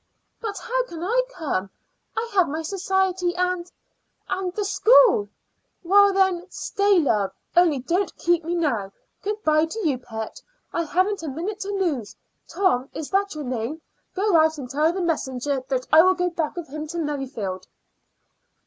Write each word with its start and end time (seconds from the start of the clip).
"But 0.41 0.57
how 0.57 0.83
can 0.87 1.03
I 1.03 1.21
come? 1.29 1.69
I 2.17 2.27
have 2.33 2.49
my 2.49 2.63
society 2.63 3.35
and 3.35 3.71
and 4.27 4.51
the 4.55 4.65
school." 4.65 5.29
"Well, 5.83 6.11
then, 6.11 6.47
stay, 6.49 6.97
love; 6.97 7.33
only 7.55 7.77
don't 7.77 8.17
keep 8.17 8.43
me 8.43 8.55
now. 8.55 8.93
Good 9.21 9.43
bye 9.43 9.67
to 9.67 9.87
you, 9.87 9.99
pet; 9.99 10.41
I 10.73 10.85
haven't 10.85 11.21
a 11.21 11.27
minute 11.27 11.59
to 11.59 11.67
lose 11.69 12.15
Tom 12.47 12.89
is 12.93 13.11
that 13.11 13.35
your 13.35 13.43
name? 13.43 13.79
go 14.15 14.37
out 14.37 14.57
and 14.57 14.67
tell 14.67 14.91
the 14.91 15.01
messenger 15.01 15.61
that 15.69 15.85
I 15.93 16.01
will 16.01 16.15
go 16.15 16.31
back 16.31 16.55
with 16.55 16.69
him 16.69 16.87
to 16.87 16.97
Merrifield." 16.97 17.67